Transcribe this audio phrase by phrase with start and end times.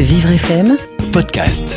[0.00, 0.76] Vivre FM
[1.12, 1.76] podcast.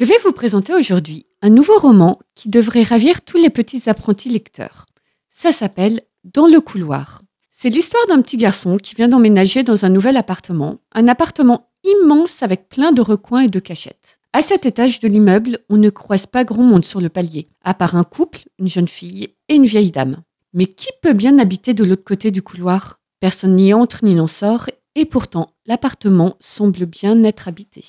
[0.00, 4.30] Je vais vous présenter aujourd'hui un nouveau roman qui devrait ravir tous les petits apprentis
[4.30, 4.86] lecteurs.
[5.28, 7.20] Ça s'appelle Dans le couloir.
[7.50, 12.42] C'est l'histoire d'un petit garçon qui vient d'emménager dans un nouvel appartement, un appartement immense
[12.42, 14.18] avec plein de recoins et de cachettes.
[14.32, 17.74] À cet étage de l'immeuble, on ne croise pas grand monde sur le palier, à
[17.74, 20.22] part un couple, une jeune fille et une vieille dame.
[20.56, 23.00] Mais qui peut bien habiter de l'autre côté du couloir?
[23.18, 27.84] Personne n'y entre ni n'en sort, et pourtant l'appartement semble bien être habité.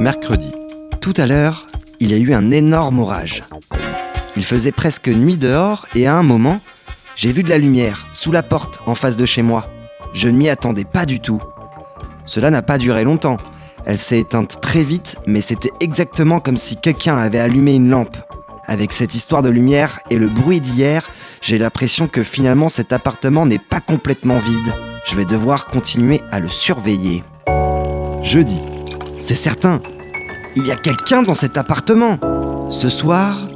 [0.00, 0.50] Mercredi.
[1.00, 1.68] Tout à l'heure,
[2.00, 3.44] il y a eu un énorme orage.
[4.34, 6.60] Il faisait presque nuit dehors et à un moment,
[7.14, 9.68] j'ai vu de la lumière sous la porte en face de chez moi.
[10.12, 11.40] Je ne m'y attendais pas du tout.
[12.26, 13.36] Cela n'a pas duré longtemps.
[13.86, 18.16] Elle s'est éteinte très vite, mais c'était exactement comme si quelqu'un avait allumé une lampe.
[18.66, 21.08] Avec cette histoire de lumière et le bruit d'hier,
[21.40, 24.74] j'ai l'impression que finalement cet appartement n'est pas complètement vide.
[25.04, 27.24] Je vais devoir continuer à le surveiller.
[28.22, 28.60] Jeudi.
[29.16, 29.80] C'est certain.
[30.56, 32.18] Il y a quelqu'un dans cet appartement.
[32.70, 33.48] Ce soir,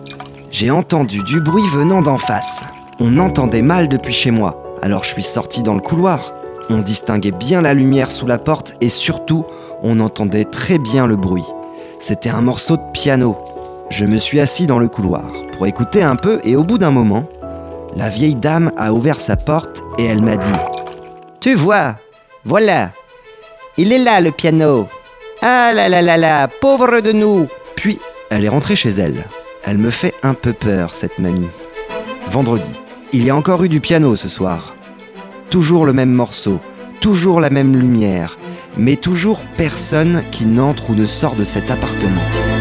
[0.50, 2.64] j'ai entendu du bruit venant d'en face.
[3.00, 6.32] On entendait mal depuis chez moi, alors je suis sorti dans le couloir.
[6.70, 9.44] On distinguait bien la lumière sous la porte et surtout,
[9.82, 11.44] on entendait très bien le bruit.
[11.98, 13.36] C'était un morceau de piano.
[13.90, 16.90] Je me suis assis dans le couloir pour écouter un peu et au bout d'un
[16.90, 17.26] moment,
[17.96, 20.58] la vieille dame a ouvert sa porte et elle m'a dit
[21.40, 21.96] Tu vois,
[22.44, 22.92] voilà,
[23.76, 24.88] il est là le piano.
[25.42, 27.98] Ah là là là là, pauvre de nous Puis,
[28.30, 29.24] elle est rentrée chez elle.
[29.64, 31.48] Elle me fait un peu peur, cette mamie.
[32.28, 32.70] Vendredi.
[33.12, 34.74] Il y a encore eu du piano ce soir.
[35.50, 36.60] Toujours le même morceau,
[37.00, 38.38] toujours la même lumière,
[38.76, 42.53] mais toujours personne qui n'entre ou ne sort de cet appartement.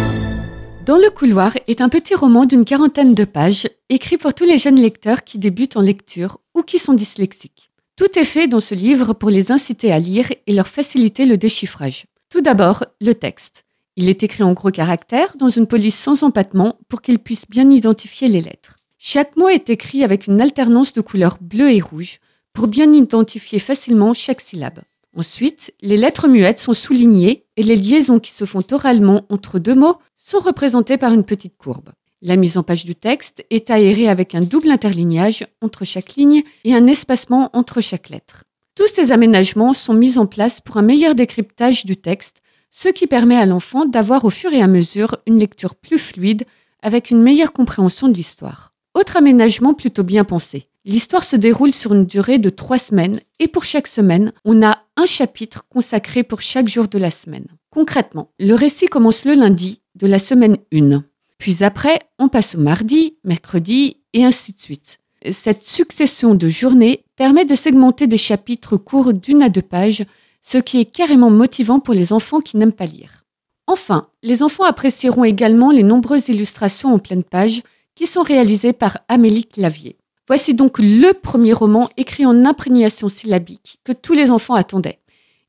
[0.85, 4.57] Dans le couloir est un petit roman d'une quarantaine de pages, écrit pour tous les
[4.57, 7.71] jeunes lecteurs qui débutent en lecture ou qui sont dyslexiques.
[7.95, 11.37] Tout est fait dans ce livre pour les inciter à lire et leur faciliter le
[11.37, 12.05] déchiffrage.
[12.29, 13.63] Tout d'abord, le texte.
[13.95, 17.69] Il est écrit en gros caractères dans une police sans empattement pour qu'ils puissent bien
[17.69, 18.79] identifier les lettres.
[18.97, 22.19] Chaque mot est écrit avec une alternance de couleurs bleu et rouge
[22.51, 24.79] pour bien identifier facilement chaque syllabe.
[25.16, 29.75] Ensuite, les lettres muettes sont soulignées et les liaisons qui se font oralement entre deux
[29.75, 31.90] mots sont représentées par une petite courbe.
[32.22, 36.44] La mise en page du texte est aérée avec un double interlignage entre chaque ligne
[36.64, 38.46] et un espacement entre chaque lettre.
[38.75, 42.38] Tous ces aménagements sont mis en place pour un meilleur décryptage du texte,
[42.72, 46.46] ce qui permet à l'enfant d'avoir au fur et à mesure une lecture plus fluide
[46.81, 48.74] avec une meilleure compréhension de l'histoire.
[48.96, 50.70] Autre aménagement plutôt bien pensé.
[50.85, 54.79] L'histoire se déroule sur une durée de trois semaines et pour chaque semaine, on a
[54.97, 57.47] un chapitre consacré pour chaque jour de la semaine.
[57.69, 61.05] Concrètement, le récit commence le lundi de la semaine 1.
[61.38, 64.99] Puis après, on passe au mardi, mercredi et ainsi de suite.
[65.31, 70.03] Cette succession de journées permet de segmenter des chapitres courts d'une à deux pages,
[70.41, 73.23] ce qui est carrément motivant pour les enfants qui n'aiment pas lire.
[73.67, 77.63] Enfin, les enfants apprécieront également les nombreuses illustrations en pleine page
[77.95, 79.97] qui sont réalisées par Amélie Clavier.
[80.28, 85.00] Voici donc le premier roman écrit en imprégnation syllabique que tous les enfants attendaient.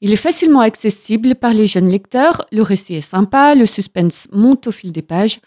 [0.00, 4.66] Il est facilement accessible par les jeunes lecteurs, le récit est sympa, le suspense monte
[4.66, 5.38] au fil des pages,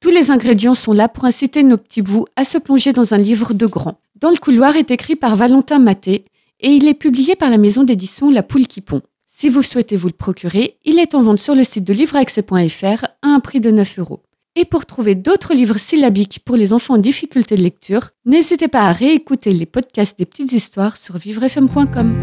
[0.00, 3.18] tous les ingrédients sont là pour inciter nos petits bouts à se plonger dans un
[3.18, 4.00] livre de grand.
[4.16, 6.24] Dans le couloir est écrit par Valentin Maté
[6.58, 9.02] et il est publié par la maison d'édition La Poule qui pond.
[9.26, 13.04] Si vous souhaitez vous le procurer, il est en vente sur le site de livreaccès.fr
[13.22, 14.22] à un prix de 9 euros.
[14.54, 18.82] Et pour trouver d'autres livres syllabiques pour les enfants en difficulté de lecture, n'hésitez pas
[18.82, 22.22] à réécouter les podcasts des petites histoires sur vivrefm.com.